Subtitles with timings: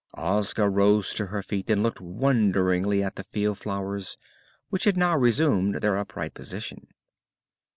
[0.17, 4.17] Ozga rose to her feet and looked wonderingly at the field flowers,
[4.69, 6.87] which had now resumed their upright position.